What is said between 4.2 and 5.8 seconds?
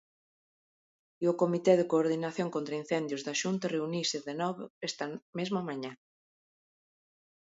de novo esta mesma